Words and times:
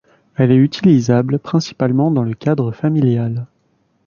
Elle 0.35 0.51
est 0.51 0.55
utilisable 0.55 1.37
principalement 1.37 2.09
dans 2.09 2.23
le 2.23 2.33
cadre 2.33 2.71
familial. 2.71 3.45